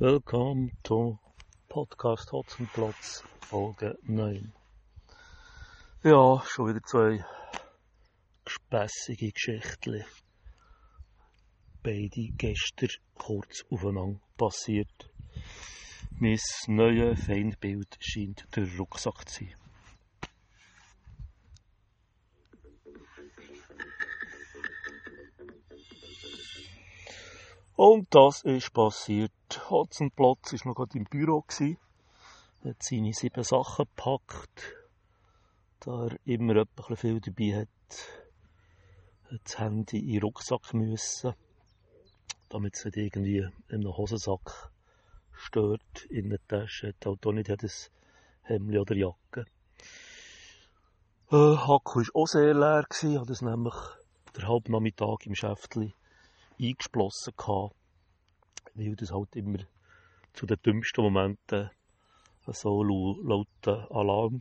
[0.00, 1.18] Willkommen to
[1.68, 4.52] Podcast Hotzenplotz, Folge 9.
[6.04, 7.24] Ja, schon wieder zwei
[8.44, 10.04] gespässige Geschichten.
[11.82, 15.10] Beide gestern kurz aufeinander passiert.
[16.12, 19.67] Mein neues Feindbild scheint der Rucksack zu sein.
[27.78, 29.30] Und das ist passiert.
[29.70, 31.42] Hotzenplotz war noch gerade im Büro.
[31.42, 31.78] Gewesen.
[32.64, 34.74] Hat seine sieben Sachen gepackt.
[35.78, 37.68] Da er immer etwas viel dabei hat,
[39.30, 41.34] hat das Handy in den Rucksack müssen.
[42.48, 44.72] Damit es nicht irgendwie in einem Hosensack
[45.30, 46.04] stört.
[46.10, 47.92] In der Tasche hat halt auch nicht jedes
[48.42, 49.46] Hemd oder Jacke.
[51.30, 52.86] Äh, Akku war auch sehr leer.
[52.90, 53.20] Gewesen.
[53.20, 53.76] Hatte es nämlich
[54.36, 55.94] den halben Nachmittag im Schäftchen
[56.60, 57.74] eingeschlossen gehabt,
[58.74, 59.58] weil das halt immer
[60.32, 61.70] zu den dümmsten Momenten
[62.46, 64.40] so lauten Alarm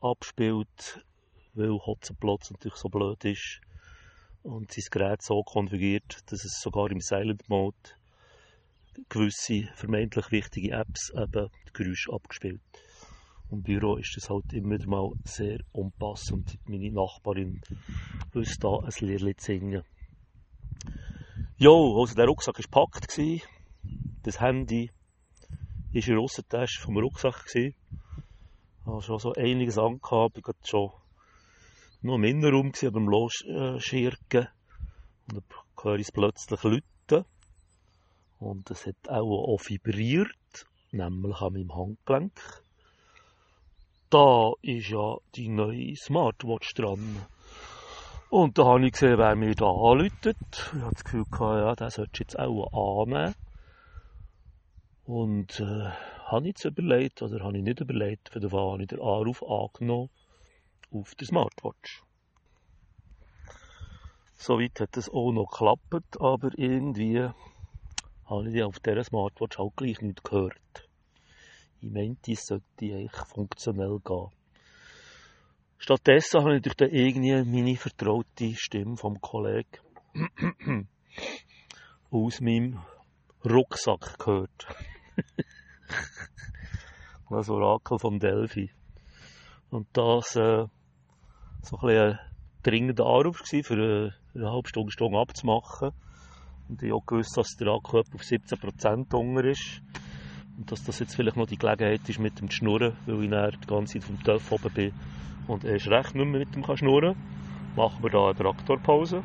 [0.00, 1.04] abspielt,
[1.54, 3.60] weil Hotzenplotz natürlich so blöd ist
[4.42, 7.76] und sein Gerät so konfiguriert, dass es sogar im Silent Mode
[9.08, 12.60] gewisse vermeintlich wichtige Apps eben Geräusche abgespielt.
[13.50, 16.58] Im Büro ist das halt immer mal sehr unpassend.
[16.66, 17.60] Meine Nachbarin
[18.32, 19.82] wüsste da ein Lied singen.
[21.58, 23.18] Jo, also der Rucksack war gepackt.
[24.24, 27.46] Das Handy war in der Aussentasche vom Rucksack.
[27.54, 27.74] Ich
[28.84, 30.36] hatte schon so einiges angehabt.
[30.36, 30.90] Ich war schon
[32.02, 34.48] noch im Innenraum beim Losschirken.
[35.32, 35.44] Und dann
[35.82, 37.24] höre ich es plötzlich läuten.
[38.38, 42.38] Und es hat auch, auch vibriert, nämlich an meinem Handgelenk.
[44.10, 47.24] Da ist ja die neue Smartwatch dran.
[48.28, 50.36] Und da habe ich gesehen, wer mir da anläutet.
[50.50, 53.34] Ich hatte das Gefühl, gehabt, ja, der sollte jetzt auch annehmen.
[55.04, 55.90] Und äh,
[56.24, 59.44] habe ich jetzt überlegt, oder habe ich nicht überlegt, für den habe ich den Anruf
[59.44, 60.10] angenommen
[60.90, 62.02] auf der Smartwatch.
[64.34, 67.28] Soweit hat es auch noch geklappt, aber irgendwie
[68.24, 70.88] habe ich auf dieser Smartwatch auch gleich nicht gehört.
[71.80, 74.30] Ich meinte, es sollte eigentlich funktionell gehen.
[75.78, 79.78] Stattdessen habe ich durch irgendwie meine vertraute Stimme vom Kollegen
[82.10, 82.80] aus meinem
[83.44, 84.66] Rucksack gehört.
[87.30, 88.70] das Orakel von Delphi.
[89.70, 90.66] Und das äh,
[91.62, 92.18] so ein, ein
[92.62, 95.92] dringender Anruf war, für eine, eine halbe Stunde, Stunde abzumachen.
[96.68, 99.82] Und ich habe auch gewusst, dass der Akku auf 17% unter ist.
[100.58, 103.66] Dass das jetzt vielleicht noch die Gelegenheit ist mit dem Schnurren, weil ich dann die
[103.66, 104.92] ganze Zeit vom Töpf oben bin
[105.48, 109.22] und erst recht nicht mehr mit dem schnurren kann, machen wir da eine Traktorpause.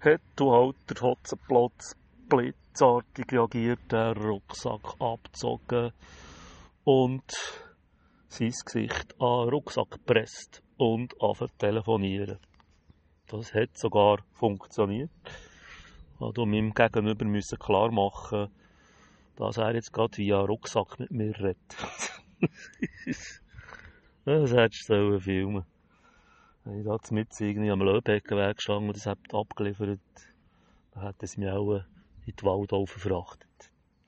[0.00, 1.96] Hat du halt der Hotzenplatz
[2.28, 5.92] blitzartig reagiert, der Rucksack abgezogen
[6.84, 7.24] und
[8.28, 12.38] sein Gesicht an den Rucksack gepresst und anfangen telefonieren.
[13.26, 15.10] Das hat sogar funktioniert.
[16.18, 17.26] Musste meinem Gegenüber
[17.58, 18.48] klar machen,
[19.38, 21.76] dass er jetzt gerade via Rucksack mit mir redet.
[24.24, 25.64] Das hättest du filmen
[26.64, 30.00] Wenn ich da mit irgendwie am Löbeckenweg gestanden und das hat abgeliefert,
[30.92, 31.76] dann hätte es mich auch
[32.26, 33.48] in die Waldau verfrachtet.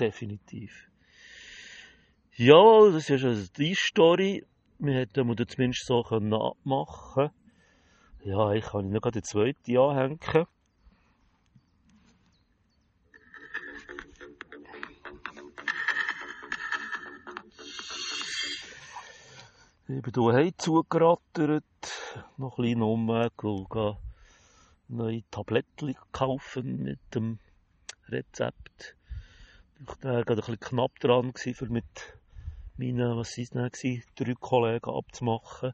[0.00, 0.90] Definitiv.
[2.34, 4.44] Ja, das ist ja schon die Story.
[4.80, 7.30] Wir hätten das zumindest so abmachen
[8.24, 10.18] Ja, ich kann noch gerade die zweite anhängen.
[19.90, 21.64] Ich bin daheim zugerattert,
[22.36, 23.96] noch ein bisschen Umweg und
[24.88, 27.38] neue Tabletten kaufen mit dem
[28.08, 28.96] Rezept.
[29.80, 31.86] Ich war gerade ein bisschen knapp dran für mit
[32.76, 35.72] meinen, was sind es drei Kollegen abzumachen.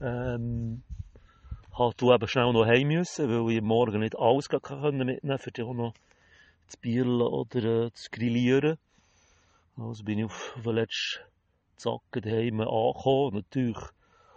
[0.00, 0.82] Ähm,
[1.74, 5.52] halt du eben schnell noch heim müssen, weil ich morgen nicht alles mitnehmen konnte, für
[5.52, 5.92] die auch noch
[6.68, 8.78] zu bielen oder äh, zu grillieren.
[9.76, 11.28] Also bin ich auf den letzten
[11.78, 13.36] zacken daheim ankommen.
[13.36, 13.82] Natürlich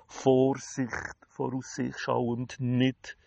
[0.07, 3.17] Vorsicht, Voraussicht schauend, nicht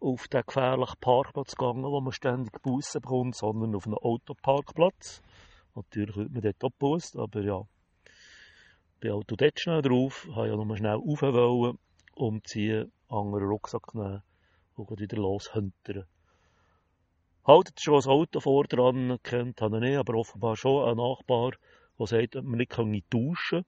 [0.00, 5.22] auf den gefährlichen Parkplatz gegangen, wo man ständig Bussen bekommt, sondern auf einen Autoparkplatz.
[5.74, 7.62] Natürlich wird man dort auch gebusst, aber ja.
[9.00, 11.78] Bin also dort schnell drauf, habe ja noch schnell rauf wollen,
[12.14, 14.22] umziehen, anderen Rucksack nehmen
[14.76, 16.06] und wieder loshüntern.
[17.46, 21.52] Haltet schon das Auto vor dran, kennt habe ich nicht, aber offenbar schon ein Nachbar,
[21.98, 23.64] der sagt, ob man nicht duschen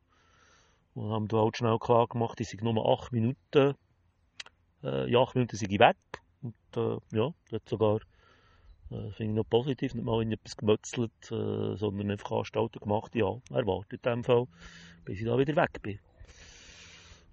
[0.95, 1.03] kann.
[1.03, 3.75] Und haben da halt schnell klar gemacht, ich sei nur 8 Minuten,
[4.83, 5.97] äh, ja, 8 Minuten sei ich weg.
[6.43, 8.01] Und äh, ja, hat sogar
[8.91, 13.15] Äh, Finde ich noch positiv, nicht mal in etwas gemötzelt, äh, sondern einfach Anstalten gemacht,
[13.15, 14.47] ja, erwartet in dem Fall,
[15.05, 15.99] bis ich da wieder weg bin.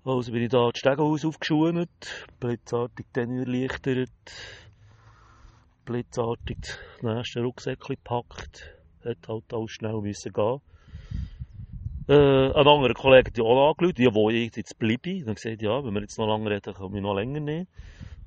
[0.04, 4.10] Also bin ich da das Stegenhaus aufgeschont, blitzartig den erleichtert,
[5.86, 10.62] blitzartig das nächste Rucksäckchen gepackt, hat halt alles schnell müssen gehen.
[12.08, 15.16] Äh, ein anderer Kollege hat ja auch angeschaut, ja, wo ich jetzt bleibe.
[15.16, 17.68] Und dann gesagt, ja, wenn wir jetzt noch lange reden, können wir noch länger nehmen.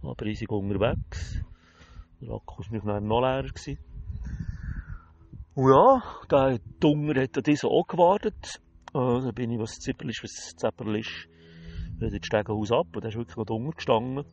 [0.02, 1.44] Aber riesig unterwegs.
[2.20, 3.44] Der Akku war noch leer.
[3.44, 3.78] Gewesen.
[5.54, 8.60] Und ja, der Dunger hat an diesem auch gewartet.
[8.94, 11.28] Äh, dann bin ich, was Zippel ist, was Zeppel ist,
[11.98, 12.88] wieder das Stegenhaus ab.
[12.94, 14.24] Und der ist wirklich noch Dunger gestanden.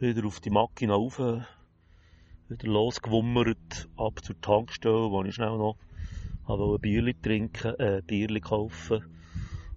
[0.00, 5.76] Wieder auf die Makina rauf, wieder losgewummert, ab zur Tankstelle, wo ich schnell noch
[6.46, 9.02] habe ein Bierli trinken, äh, Bierli kaufen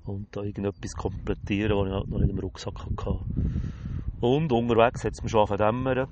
[0.06, 3.22] und da irgendetwas komplettieren, was ich halt noch in dem Rucksack hatte.
[4.20, 6.08] Und unterwegs hat es mir schon dämmern,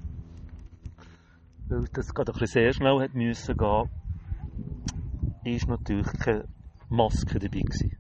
[1.68, 3.90] weil das gerade ein bisschen sehr schnell hat müssen gehen,
[5.44, 6.46] ist natürlich keine
[6.90, 7.92] Maske dabei gewesen.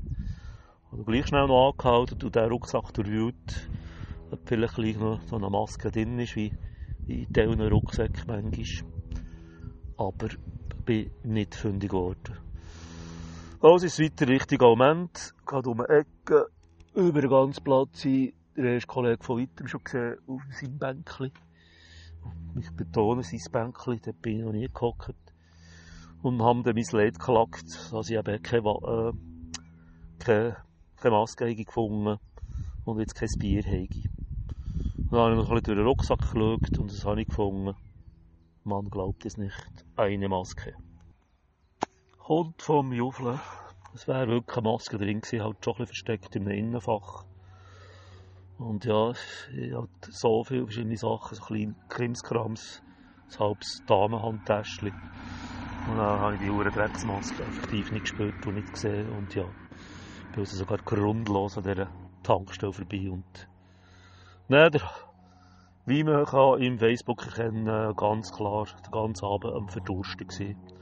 [0.91, 3.69] Also gleich schnell noch angehalten und der Rucksack durchwühlt,
[4.31, 6.53] ob vielleicht gleich noch so eine Maske drin ist, wie
[7.07, 8.91] in diesen Rucksäcken manchmal.
[9.97, 10.29] Aber
[10.85, 12.44] bin nicht fündig geworden.
[13.67, 16.49] Also ist es weiter Richtung Alment, geht um eine Ecke,
[16.93, 18.31] über den ganzen Platz hin.
[18.55, 21.31] Der erste Kollege von weitem schon gesehen, auf seinem Bänkchen.
[22.59, 25.15] Ich betone sein Bänkchen, dort bin ich noch nie gehockt.
[26.21, 29.13] Und haben dann mein Led gelackt, dass ich eben keine, äh,
[30.19, 30.57] keine,
[30.97, 32.19] keine Maske gefunden
[32.85, 33.87] und jetzt kein Bier habe.
[35.09, 37.75] Dann habe ich noch ein bisschen durch den Rucksack geschaut und das habe ich gefunden.
[38.63, 39.85] Man glaubt es nicht.
[39.95, 40.75] Eine Maske
[42.25, 43.39] kommt vom Juffeln.
[43.93, 47.23] Es wäre wirklich eine Maske drin gewesen, halt schon ein versteckt in einem Innenfach.
[48.57, 52.81] Und ja, ich hatte so viele verschiedene Sachen, so kleine Krimskrams,
[53.31, 54.93] ein halbes Damenhandtäschchen.
[55.85, 59.07] Und dann habe ich die Uhren Drecksmaske effektiv nicht gespürt und nicht gesehen.
[59.11, 59.45] Und ja,
[60.31, 61.91] bin also sogar grundlos an dieser
[62.23, 63.07] Tankstelle vorbei.
[63.07, 63.47] Und
[64.47, 64.81] nein,
[65.85, 70.74] wie man kann im Facebook erkennen, ganz klar den ganzen Abend am Verdursten gewesen.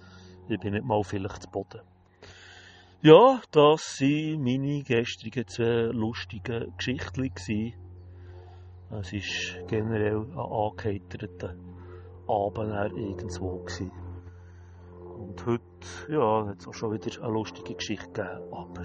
[0.49, 1.81] Ich bin nicht mal vielleicht zu Boden.
[3.01, 7.31] Ja, das waren meine gestrigen zwei lustigen Geschichten.
[8.91, 11.55] Es war generell ein angeheiterter
[12.27, 13.65] Abend irgendwo.
[15.17, 15.61] Und heute,
[16.09, 18.53] ja, hat es auch schon wieder eine lustige Geschichte gegeben.
[18.53, 18.83] Aber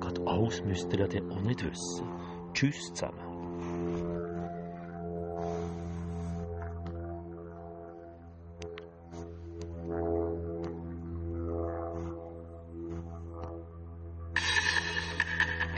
[0.00, 2.08] gerade alles müsst ihr ja auch nicht wissen.
[2.52, 3.27] Tschüss zusammen.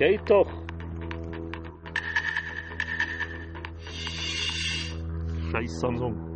[0.00, 0.46] ゲート
[5.52, 6.29] ナイス